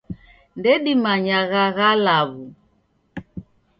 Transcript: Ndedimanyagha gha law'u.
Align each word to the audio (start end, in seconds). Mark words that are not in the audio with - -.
Ndedimanyagha 0.59 1.63
gha 1.75 1.91
law'u. 2.05 2.41